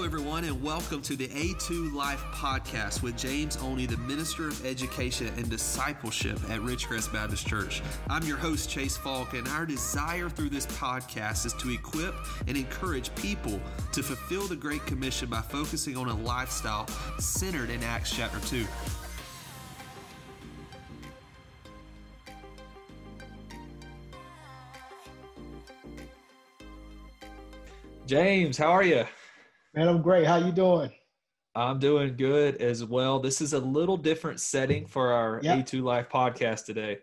[0.00, 4.64] Hello, everyone, and welcome to the A2 Life podcast with James Oney, the Minister of
[4.64, 7.82] Education and Discipleship at Ridgecrest Baptist Church.
[8.08, 12.14] I'm your host, Chase Falk, and our desire through this podcast is to equip
[12.48, 13.60] and encourage people
[13.92, 16.86] to fulfill the Great Commission by focusing on a lifestyle
[17.18, 18.66] centered in Acts chapter 2.
[28.06, 29.04] James, how are you?
[29.72, 30.26] Man, I'm great.
[30.26, 30.90] How you doing?
[31.54, 33.20] I'm doing good as well.
[33.20, 35.58] This is a little different setting for our yep.
[35.58, 36.98] A2 Life podcast today.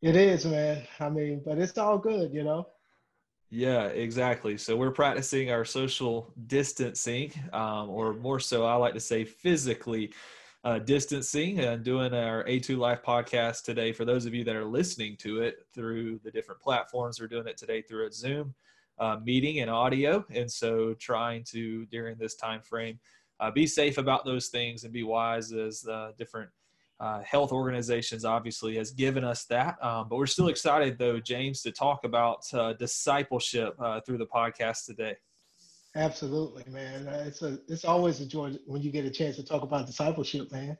[0.00, 0.86] It is, man.
[1.00, 2.68] I mean, but it's all good, you know.
[3.50, 4.56] Yeah, exactly.
[4.58, 10.12] So we're practicing our social distancing, um, or more so, I like to say physically
[10.62, 13.92] uh, distancing, and doing our A2 Life podcast today.
[13.92, 17.48] For those of you that are listening to it through the different platforms, we're doing
[17.48, 18.54] it today through a Zoom
[19.00, 20.24] uh, meeting and audio.
[20.30, 22.98] And so trying to, during this time frame,
[23.40, 26.50] uh, be safe about those things and be wise as uh, different
[27.00, 29.82] uh, health organizations obviously has given us that.
[29.84, 34.26] Um, but we're still excited though, James, to talk about uh, discipleship uh, through the
[34.26, 35.16] podcast today.
[35.94, 37.06] Absolutely, man.
[37.08, 40.52] It's a it's always a joy when you get a chance to talk about discipleship,
[40.52, 40.76] man.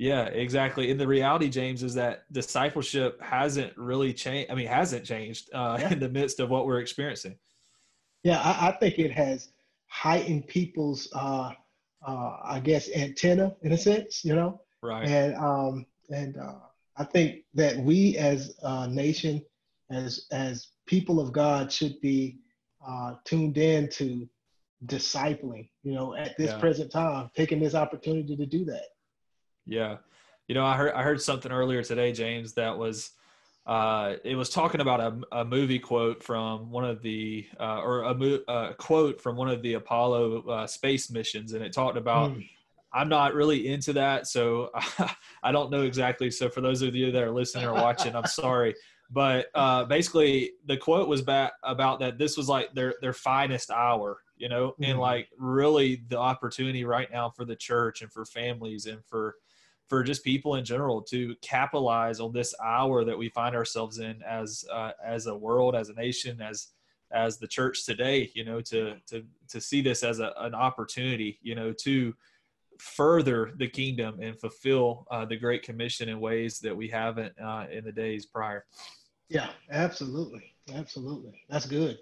[0.00, 0.90] Yeah, exactly.
[0.90, 4.50] And the reality, James, is that discipleship hasn't really changed.
[4.50, 5.92] I mean, hasn't changed uh, yeah.
[5.92, 7.36] in the midst of what we're experiencing.
[8.22, 9.50] Yeah, I, I think it has
[9.88, 11.50] heightened people's, uh,
[12.06, 14.62] uh, I guess, antenna in a sense, you know.
[14.82, 15.06] Right.
[15.06, 16.60] And um, and uh,
[16.96, 19.44] I think that we as a nation,
[19.90, 22.38] as as people of God, should be
[22.88, 24.26] uh, tuned in to
[24.86, 25.68] discipling.
[25.82, 26.58] You know, at this yeah.
[26.58, 28.84] present time, taking this opportunity to do that.
[29.66, 29.98] Yeah.
[30.48, 33.12] You know, I heard I heard something earlier today, James, that was
[33.66, 38.02] uh, it was talking about a, a movie quote from one of the uh, or
[38.02, 41.96] a, mo- a, quote from one of the Apollo uh, space missions, and it talked
[41.96, 42.32] about.
[42.32, 42.48] Mm.
[42.92, 44.70] I'm not really into that, so
[45.44, 46.28] I don't know exactly.
[46.28, 48.74] So for those of you that are listening or watching, I'm sorry,
[49.08, 53.70] but uh, basically the quote was ba- about that this was like their their finest
[53.70, 54.90] hour, you know, mm.
[54.90, 59.36] and like really the opportunity right now for the church and for families and for
[59.90, 64.22] for just people in general to capitalize on this hour that we find ourselves in
[64.22, 66.68] as uh, as a world, as a nation, as
[67.12, 68.30] as the church today.
[68.34, 71.40] You know, to to to see this as a, an opportunity.
[71.42, 72.14] You know, to
[72.78, 77.66] further the kingdom and fulfill uh, the Great Commission in ways that we haven't uh,
[77.70, 78.64] in the days prior.
[79.28, 81.42] Yeah, absolutely, absolutely.
[81.50, 81.98] That's good.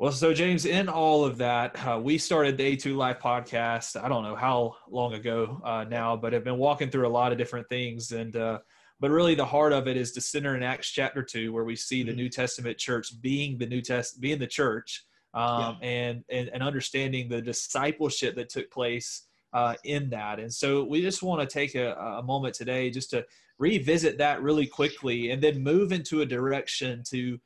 [0.00, 4.02] Well, so James, in all of that, uh, we started the A2 Life podcast.
[4.02, 7.32] I don't know how long ago uh, now, but have been walking through a lot
[7.32, 8.12] of different things.
[8.12, 8.60] And, uh,
[8.98, 11.76] but really the heart of it is to center in Acts chapter two, where we
[11.76, 12.16] see the mm-hmm.
[12.16, 15.88] New Testament church being the New Test, being the church, um, yeah.
[15.88, 20.40] and, and, and understanding the discipleship that took place uh, in that.
[20.40, 23.26] And so we just want to take a, a moment today just to
[23.58, 27.38] revisit that really quickly and then move into a direction to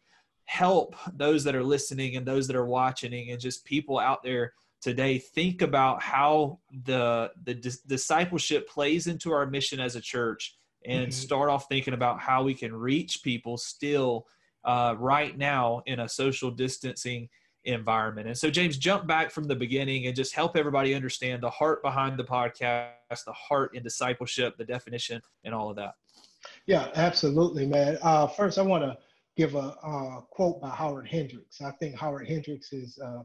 [0.47, 4.53] help those that are listening and those that are watching and just people out there
[4.83, 10.57] today think about how the the dis- discipleship plays into our mission as a church
[10.85, 11.11] and mm-hmm.
[11.11, 14.27] start off thinking about how we can reach people still
[14.65, 17.29] uh, right now in a social distancing
[17.65, 18.29] environment.
[18.29, 21.83] And so, James, jump back from the beginning and just help everybody understand the heart
[21.83, 25.95] behind the podcast, the heart in discipleship, the definition, and all of that.
[26.67, 27.99] Yeah, absolutely, man.
[28.03, 28.97] Uh, first, I want to
[29.37, 31.61] give a, a, quote by Howard Hendricks.
[31.61, 33.23] I think Howard Hendricks is, uh,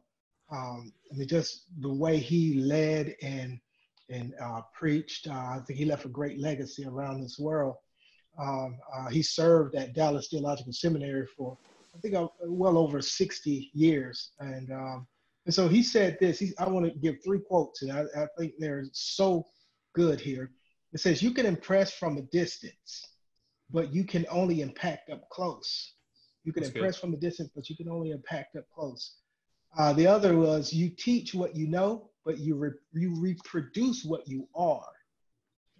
[0.52, 3.60] um, I mean, just the way he led and
[4.12, 5.28] and uh, preached.
[5.28, 7.76] Uh, I think he left a great legacy around this world.
[8.40, 11.56] Um, uh, he served at Dallas Theological Seminary for,
[11.96, 14.32] I think, uh, well over 60 years.
[14.40, 15.08] And um,
[15.46, 16.40] and so he said this.
[16.40, 19.46] He, I want to give three quotes, and I, I think they're so
[19.94, 20.52] good here.
[20.92, 23.06] It says, "You can impress from a distance."
[23.72, 25.94] but you can only impact up close.
[26.44, 27.02] You can That's impress good.
[27.02, 29.16] from a distance, but you can only impact up close.
[29.78, 34.28] Uh, the other was you teach what you know, but you re- you reproduce what
[34.28, 34.92] you are.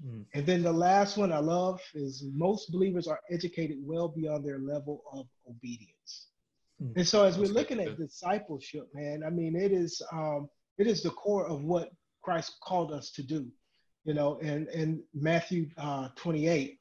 [0.06, 0.26] Mm.
[0.34, 4.60] And then the last one I love is most believers are educated well beyond their
[4.60, 6.28] level of obedience.
[6.82, 6.98] Mm.
[6.98, 7.90] And so as That's we're looking good.
[7.90, 11.92] at discipleship, man, I mean it is um, it is the core of what
[12.22, 13.48] Christ called us to do.
[14.06, 16.79] You know, and in Matthew uh, 28,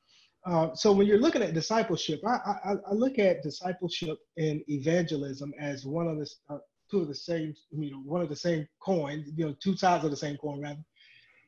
[0.49, 5.53] uh, so when you're looking at discipleship, I, I, I, look at discipleship and evangelism
[5.61, 6.59] as one of the uh,
[6.91, 10.05] two of the same, you know, one of the same coin, you know, two sides
[10.05, 10.81] of the same coin, rather.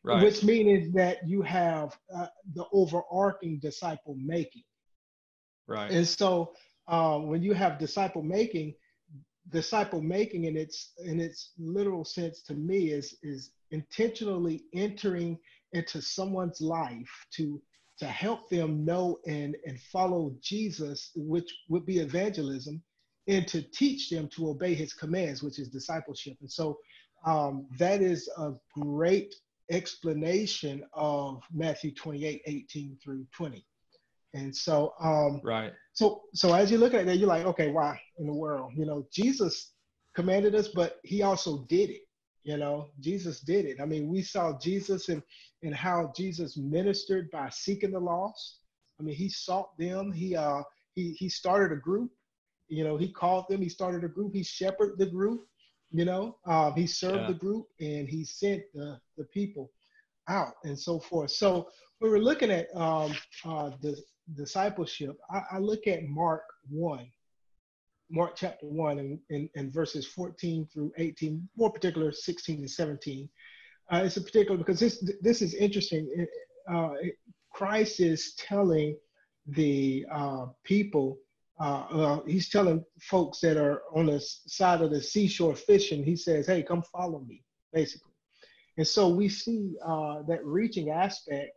[0.03, 0.23] Right.
[0.23, 4.65] Which means that you have uh, the overarching disciple making.
[5.67, 5.91] Right.
[5.91, 6.53] And so
[6.87, 8.75] uh, when you have disciple making,
[9.49, 15.39] disciple making in its in its literal sense to me is is intentionally entering
[15.73, 17.61] into someone's life to
[18.01, 22.83] to help them know and and follow Jesus, which would be evangelism,
[23.29, 26.37] and to teach them to obey his commands, which is discipleship.
[26.41, 26.79] And so
[27.27, 29.35] um, that is a great
[29.71, 33.65] explanation of Matthew 28, 18 through 20.
[34.33, 35.73] And so, um, right.
[35.93, 38.73] So, so as you look at that, you're like, okay, why in the world?
[38.77, 39.73] You know, Jesus
[40.15, 42.03] commanded us, but he also did it.
[42.43, 43.81] You know, Jesus did it.
[43.81, 45.23] I mean, we saw Jesus and
[45.63, 48.61] and how Jesus ministered by seeking the lost.
[48.99, 50.11] I mean, he sought them.
[50.11, 50.63] He uh
[50.95, 52.11] he he started a group.
[52.69, 53.61] You know, he called them.
[53.61, 54.35] He started a group.
[54.35, 55.47] He shepherded the group.
[55.93, 57.27] You know, uh, he served yeah.
[57.27, 59.71] the group and he sent the the people
[60.29, 61.33] out and so forth.
[61.33, 63.15] So when we're looking at um,
[63.45, 64.01] uh, the
[64.35, 67.11] discipleship, I, I look at Mark one
[68.11, 73.29] Mark chapter 1 and, and, and, verses 14 through 18, more particular 16 and 17.
[73.93, 76.27] Uh, it's a particular because this this is interesting.
[76.71, 76.91] Uh,
[77.53, 78.97] Christ is telling
[79.47, 81.19] the uh, people,
[81.61, 86.17] uh, uh, he's telling folks that are on the side of the seashore fishing, he
[86.17, 87.43] says, hey, come follow me,
[87.73, 88.13] basically.
[88.77, 91.53] And so we see uh, that reaching aspect,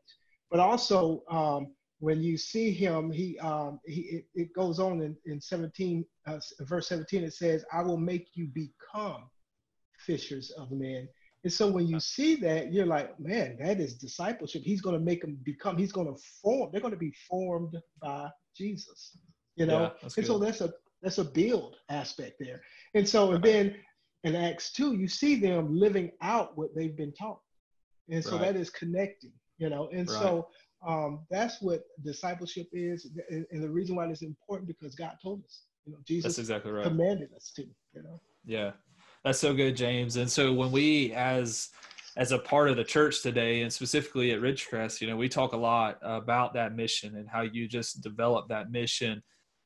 [0.49, 1.73] but also um,
[2.03, 6.37] when you see him, he, um, he it, it, goes on in, in 17, uh,
[6.63, 9.29] verse 17, it says, I will make you become
[9.99, 11.07] fishers of men.
[11.45, 14.63] And so when you see that, you're like, man, that is discipleship.
[14.65, 17.77] He's going to make them become, he's going to form, they're going to be formed
[18.01, 19.17] by Jesus,
[19.55, 19.93] you know?
[20.01, 22.59] Yeah, and so that's a, that's a build aspect there.
[22.95, 23.75] And so, and then
[24.25, 27.39] in Acts 2, you see them living out what they've been taught.
[28.09, 28.41] And so right.
[28.41, 29.87] that is connecting, you know?
[29.93, 30.19] And right.
[30.19, 30.49] so
[30.85, 35.63] um, that's what discipleship is, and the reason why it's important because God told us.
[35.85, 36.85] You know, Jesus that's exactly right.
[36.85, 37.63] commanded us to.
[37.93, 38.21] You know.
[38.45, 38.71] Yeah,
[39.23, 40.15] that's so good, James.
[40.17, 41.69] And so when we, as
[42.15, 45.53] as a part of the church today, and specifically at Ridgecrest, you know, we talk
[45.53, 49.21] a lot about that mission and how you just develop that mission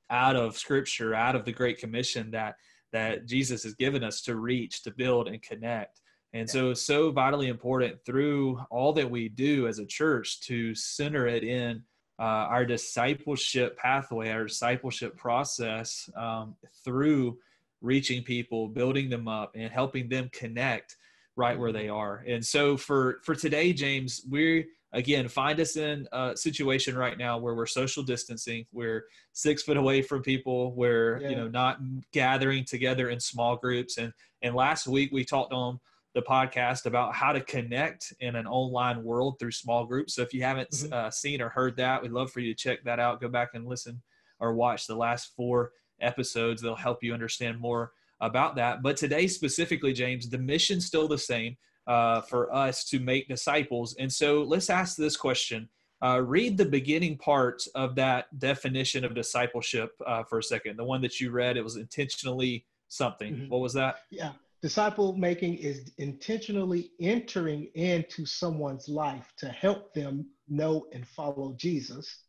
[0.10, 2.56] out of Scripture, out of the Great Commission that
[2.94, 6.00] that Jesus has given us to reach, to build, and connect.
[6.38, 11.28] And so, so vitally important through all that we do as a church to center
[11.28, 11.82] it in
[12.20, 16.56] uh, our discipleship pathway, our discipleship process um,
[16.86, 17.40] through
[17.82, 20.96] reaching people, building them up, and helping them connect
[21.36, 21.80] right where mm-hmm.
[21.80, 22.24] they are.
[22.28, 27.38] And so, for for today, James, we again find us in a situation right now
[27.38, 29.04] where we're social distancing we're
[29.34, 31.30] six foot away from people we're yeah.
[31.30, 31.78] you know not
[32.14, 34.14] gathering together in small groups and
[34.44, 35.78] and last week we talked on
[36.18, 40.16] the podcast about how to connect in an online world through small groups.
[40.16, 40.92] So if you haven't mm-hmm.
[40.92, 43.22] uh, seen or heard that, we'd love for you to check that out.
[43.22, 44.02] Go back and listen
[44.40, 46.60] or watch the last four episodes.
[46.60, 48.82] They'll help you understand more about that.
[48.82, 51.56] But today, specifically, James, the mission's still the same
[51.86, 53.96] uh, for us to make disciples.
[54.00, 55.70] And so let's ask this question.
[56.04, 60.78] Uh, read the beginning part of that definition of discipleship uh, for a second.
[60.78, 63.36] The one that you read, it was intentionally something.
[63.36, 63.50] Mm-hmm.
[63.50, 63.98] What was that?
[64.10, 64.32] Yeah.
[64.68, 72.24] Disciple making is intentionally entering into someone's life to help them know and follow Jesus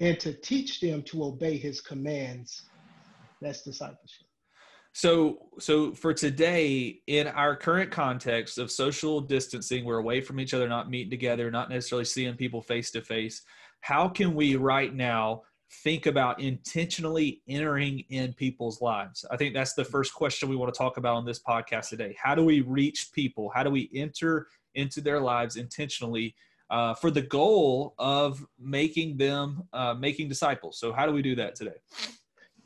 [0.00, 2.64] and to teach them to obey his commands.
[3.40, 4.26] That's discipleship.
[4.92, 10.54] So, so for today, in our current context of social distancing, we're away from each
[10.54, 13.42] other, not meeting together, not necessarily seeing people face to face.
[13.82, 19.24] How can we right now think about intentionally entering in people's lives?
[19.30, 22.16] I think that's the first question we want to talk about on this podcast today.
[22.20, 23.50] How do we reach people?
[23.54, 26.34] How do we enter into their lives intentionally
[26.70, 30.78] uh, for the goal of making them uh, making disciples?
[30.78, 31.76] So, how do we do that today?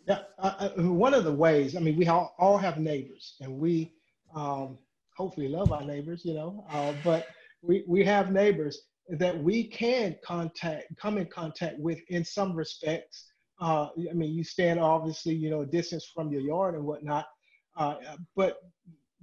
[0.06, 1.76] Yeah, uh, one of the ways.
[1.76, 3.92] I mean, we all, all have neighbors, and we
[4.34, 4.78] um,
[5.16, 6.64] hopefully love our neighbors, you know.
[6.70, 7.28] Uh, but
[7.62, 13.30] we we have neighbors, that we can contact, come in contact with in some respects.
[13.60, 17.26] Uh, I mean, you stand obviously, you know, distance from your yard and whatnot,
[17.76, 17.96] uh,
[18.34, 18.58] but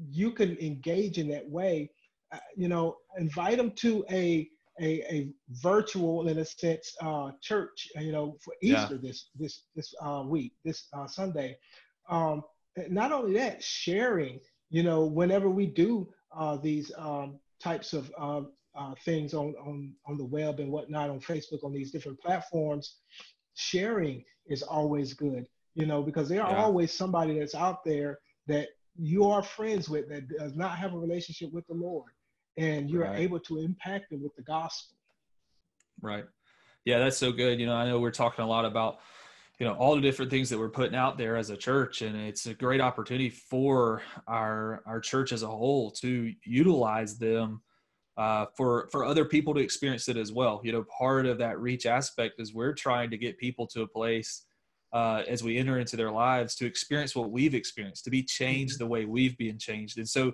[0.09, 1.91] you can engage in that way.
[2.31, 4.49] Uh, you know, invite them to a
[4.81, 5.29] a, a
[5.61, 7.89] virtual, in a sense, uh, church.
[7.95, 8.99] You know, for Easter yeah.
[9.01, 11.57] this this this uh, week, this uh, Sunday.
[12.09, 12.43] Um,
[12.89, 14.39] not only that, sharing.
[14.69, 16.07] You know, whenever we do
[16.61, 18.11] these um, types of
[18.79, 22.95] uh, things on, on, on the web and whatnot, on Facebook, on these different platforms,
[23.55, 25.45] sharing is always good,
[25.75, 26.63] you know, because there are yeah.
[26.63, 30.97] always somebody that's out there that you are friends with that does not have a
[30.97, 32.11] relationship with the Lord,
[32.57, 33.19] and you're right.
[33.19, 34.97] able to impact them with the gospel.
[36.01, 36.25] Right.
[36.85, 37.59] Yeah, that's so good.
[37.59, 38.99] You know, I know we're talking a lot about
[39.59, 42.15] you know all the different things that we're putting out there as a church and
[42.15, 47.61] it's a great opportunity for our our church as a whole to utilize them
[48.19, 50.59] uh, for for other people to experience it as well.
[50.63, 53.87] You know part of that reach aspect is we're trying to get people to a
[53.87, 54.45] place
[54.91, 58.73] uh, as we enter into their lives to experience what we've experienced to be changed
[58.73, 58.83] mm-hmm.
[58.83, 59.97] the way we've been changed.
[59.99, 60.33] And so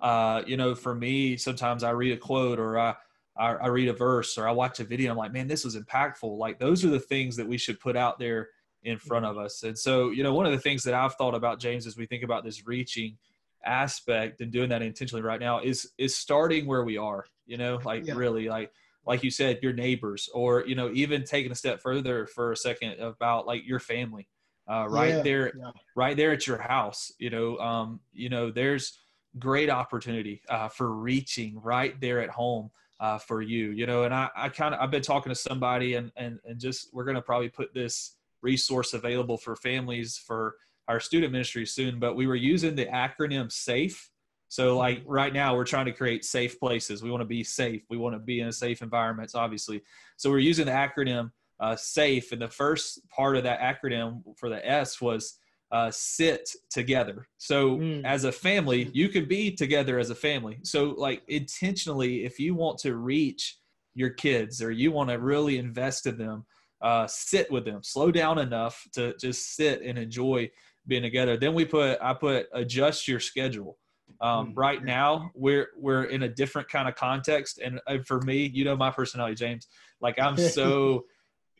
[0.00, 2.94] uh, you know for me sometimes i read a quote or I,
[3.36, 5.76] I, I read a verse or i watch a video i'm like man this was
[5.76, 6.38] impactful.
[6.38, 8.48] Like those are the things that we should put out there
[8.82, 9.62] in front of us.
[9.64, 12.06] And so, you know, one of the things that I've thought about James as we
[12.06, 13.18] think about this reaching
[13.64, 17.80] aspect and doing that intentionally right now is is starting where we are, you know,
[17.84, 18.14] like yeah.
[18.14, 18.70] really like
[19.06, 22.56] like you said, your neighbors, or you know, even taking a step further for a
[22.56, 24.28] second about like your family,
[24.68, 25.70] uh, right yeah, there, yeah.
[25.94, 27.12] right there at your house.
[27.18, 28.98] You know, um, you know, there's
[29.38, 33.70] great opportunity uh, for reaching right there at home uh, for you.
[33.70, 36.58] You know, and I, I kind of I've been talking to somebody, and and and
[36.58, 40.56] just we're gonna probably put this resource available for families for
[40.88, 44.10] our student ministry soon, but we were using the acronym SAFE.
[44.48, 47.02] So, like right now, we're trying to create safe places.
[47.02, 47.82] We want to be safe.
[47.90, 49.82] We want to be in a safe environments, obviously.
[50.16, 54.48] So, we're using the acronym uh, SAFE, and the first part of that acronym for
[54.48, 55.38] the S was
[55.72, 57.26] uh, sit together.
[57.38, 58.04] So, mm.
[58.04, 60.58] as a family, you can be together as a family.
[60.62, 63.58] So, like intentionally, if you want to reach
[63.94, 66.44] your kids or you want to really invest in them,
[66.82, 70.48] uh, sit with them, slow down enough to just sit and enjoy
[70.86, 71.36] being together.
[71.36, 73.78] Then we put, I put adjust your schedule.
[74.20, 74.58] Um, mm-hmm.
[74.58, 77.58] right now we're, we're in a different kind of context.
[77.58, 79.66] And for me, you know, my personality, James,
[80.00, 81.04] like I'm so,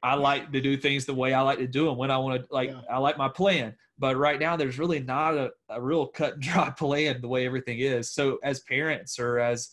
[0.02, 2.40] I like to do things the way I like to do them when I want
[2.40, 2.80] to, like, yeah.
[2.88, 3.74] I like my plan.
[3.98, 7.46] But right now, there's really not a, a real cut and dry plan the way
[7.46, 8.12] everything is.
[8.12, 9.70] So, as parents or as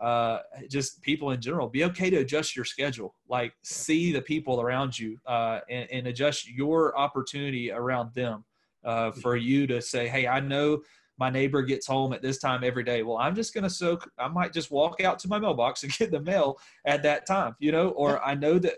[0.00, 3.14] uh, just people in general, be okay to adjust your schedule.
[3.28, 8.44] Like see the people around you uh, and, and, adjust your opportunity around them
[8.86, 10.82] uh, for you to say, hey, I know
[11.18, 13.02] my neighbor gets home at this time every day.
[13.02, 15.92] Well, I'm just going to soak, I might just walk out to my mailbox and
[15.92, 18.74] get the mail at that time, you know, or I know that.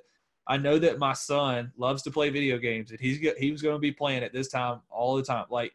[0.51, 3.75] I know that my son loves to play video games and he's he was going
[3.75, 5.45] to be playing at this time all the time.
[5.51, 5.75] Like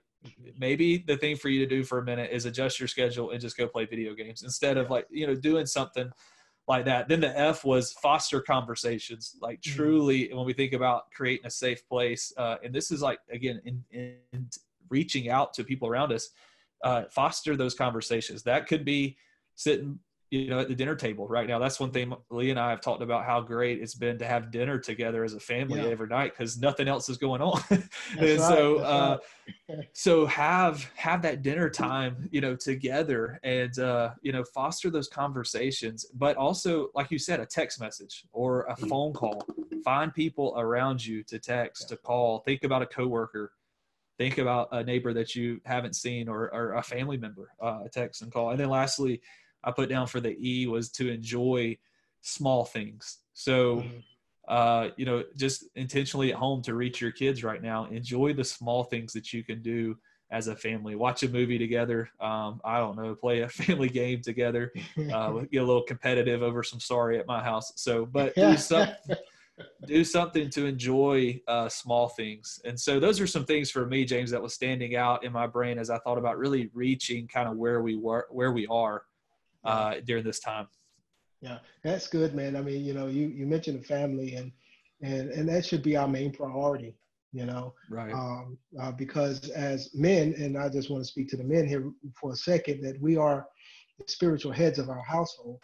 [0.57, 3.39] maybe the thing for you to do for a minute is adjust your schedule and
[3.39, 6.11] just go play video games instead of like you know doing something
[6.67, 9.75] like that then the f was foster conversations like mm-hmm.
[9.75, 13.61] truly when we think about creating a safe place uh, and this is like again
[13.65, 14.49] in, in
[14.89, 16.29] reaching out to people around us
[16.83, 19.17] uh, foster those conversations that could be
[19.55, 19.99] sitting
[20.33, 21.59] you know, at the dinner table right now.
[21.59, 24.49] That's one thing Lee and I have talked about how great it's been to have
[24.49, 25.89] dinner together as a family yeah.
[25.89, 27.61] every night because nothing else is going on.
[27.69, 27.83] and
[28.19, 29.17] right, so, uh,
[29.69, 29.87] right.
[29.93, 35.07] so have have that dinner time, you know, together and uh, you know, foster those
[35.07, 36.07] conversations.
[36.15, 38.87] But also, like you said, a text message or a mm-hmm.
[38.87, 39.45] phone call.
[39.83, 41.95] Find people around you to text, yeah.
[41.95, 42.39] to call.
[42.39, 43.51] Think about a coworker
[44.19, 48.21] think about a neighbor that you haven't seen or, or a family member uh, text
[48.21, 49.19] and call and then lastly
[49.63, 51.77] I put down for the E was to enjoy
[52.21, 53.19] small things.
[53.33, 53.97] So, mm-hmm.
[54.47, 58.43] uh, you know, just intentionally at home to reach your kids right now, enjoy the
[58.43, 59.97] small things that you can do
[60.31, 60.95] as a family.
[60.95, 62.09] Watch a movie together.
[62.19, 64.71] Um, I don't know, play a family game together.
[65.11, 67.71] Uh, get a little competitive over some sorry at my house.
[67.75, 69.15] So, but do something.
[69.85, 72.59] do something to enjoy uh, small things.
[72.65, 75.45] And so those are some things for me, James, that was standing out in my
[75.45, 79.03] brain as I thought about really reaching kind of where we were, where we are
[79.63, 80.67] uh, during this time.
[81.41, 82.55] Yeah, that's good, man.
[82.55, 84.51] I mean, you know, you you mentioned the family, and
[85.01, 86.95] and and that should be our main priority.
[87.33, 88.13] You know, right?
[88.13, 91.91] Um, uh, because as men, and I just want to speak to the men here
[92.19, 93.45] for a second, that we are
[93.99, 95.59] the spiritual heads of our household,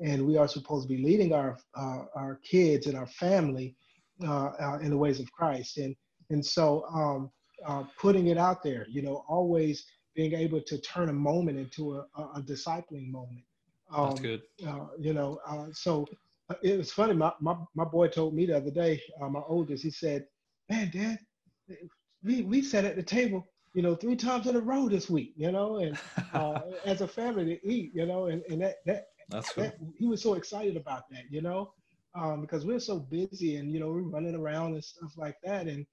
[0.00, 3.74] and we are supposed to be leading our uh, our kids and our family
[4.24, 5.96] uh, uh, in the ways of Christ, and
[6.28, 7.30] and so um,
[7.66, 11.96] uh, putting it out there, you know, always being able to turn a moment into
[11.96, 13.42] a, a, a discipling moment.
[13.90, 14.42] Um, That's good.
[14.66, 16.06] Uh, you know, uh, so
[16.48, 17.14] uh, it was funny.
[17.14, 20.26] My, my, my boy told me the other day, uh, my oldest, he said,
[20.70, 21.18] man, dad,
[22.22, 25.32] we, we sat at the table, you know, three times in a row this week,
[25.36, 25.98] you know, and
[26.34, 29.64] uh, as a family to eat, you know, and, and that, that, That's cool.
[29.64, 31.72] that, he was so excited about that, you know,
[32.14, 35.66] um, because we're so busy and, you know, we're running around and stuff like that.
[35.66, 35.86] And,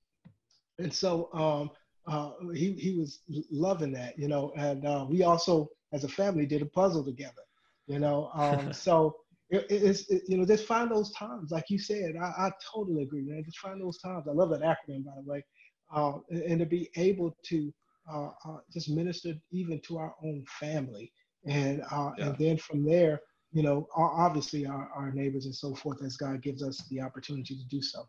[0.78, 1.72] and so, um,
[2.08, 3.20] uh, he he was
[3.52, 4.52] loving that, you know.
[4.58, 7.44] And uh, we also, as a family, did a puzzle together,
[7.88, 8.32] you know.
[8.34, 9.16] Um, so
[9.50, 12.16] it, it's it, you know just find those times, like you said.
[12.22, 13.44] I, I, totally agree, man.
[13.44, 14.26] Just find those times.
[14.28, 15.46] I love that acronym, by the way,
[15.94, 17.74] uh, and, and, to be able to
[18.12, 21.12] uh, uh, just minister even to our own family,
[21.46, 22.28] and uh, yeah.
[22.28, 26.42] and then from there, you know, obviously our, our neighbors and so forth, as God
[26.42, 28.08] gives us the opportunity to do so.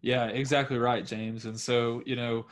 [0.00, 1.44] Yeah, exactly right, James.
[1.44, 2.46] And so, you know,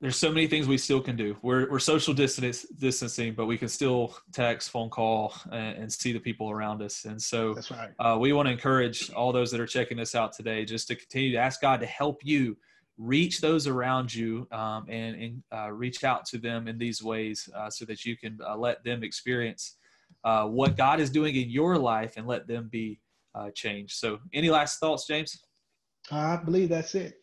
[0.00, 1.36] there's so many things we still can do.
[1.42, 6.12] We're, we're social distance, distancing, but we can still text, phone call, and, and see
[6.12, 7.04] the people around us.
[7.04, 7.90] And so right.
[7.98, 10.94] uh, we want to encourage all those that are checking this out today just to
[10.94, 12.56] continue to ask God to help you
[12.96, 17.48] reach those around you um, and, and uh, reach out to them in these ways
[17.56, 19.76] uh, so that you can uh, let them experience
[20.24, 23.00] uh, what God is doing in your life and let them be
[23.34, 23.94] uh, changed.
[23.94, 25.44] So, any last thoughts, James?
[26.10, 27.20] I believe that's it.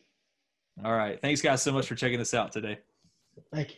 [0.84, 1.20] All right.
[1.22, 2.80] Thanks, guys, so much for checking this out today.
[3.54, 3.76] Thank you.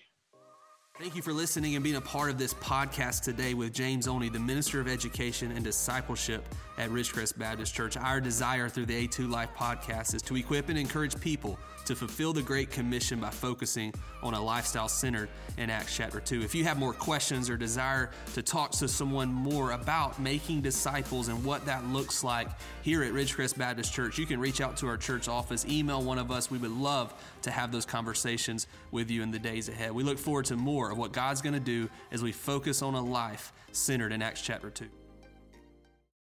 [0.99, 4.29] Thank you for listening and being a part of this podcast today with James Oney,
[4.29, 6.43] the Minister of Education and Discipleship
[6.77, 7.97] at Ridgecrest Baptist Church.
[7.97, 12.33] Our desire through the A2 Life podcast is to equip and encourage people to fulfill
[12.33, 16.41] the Great Commission by focusing on a lifestyle centered in Acts chapter 2.
[16.41, 21.29] If you have more questions or desire to talk to someone more about making disciples
[21.29, 22.49] and what that looks like
[22.81, 26.19] here at Ridgecrest Baptist Church, you can reach out to our church office, email one
[26.19, 26.51] of us.
[26.51, 29.91] We would love to have those conversations with you in the days ahead.
[29.93, 32.93] We look forward to more of what God's going to do as we focus on
[32.93, 34.85] a life centered in Acts chapter 2.